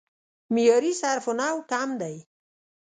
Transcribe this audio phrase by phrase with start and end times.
[0.53, 2.15] معیاري صرف او نحو کم دی